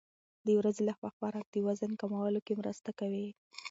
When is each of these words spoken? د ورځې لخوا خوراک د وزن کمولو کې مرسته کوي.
د 0.45 0.47
ورځې 0.59 0.81
لخوا 0.89 1.09
خوراک 1.15 1.47
د 1.51 1.55
وزن 1.67 1.91
کمولو 2.01 2.39
کې 2.45 2.53
مرسته 2.61 2.89
کوي. 2.99 3.27